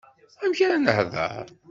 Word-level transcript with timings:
Amek 0.43 0.59
ara 0.65 0.77
nehdeṛ? 0.77 1.45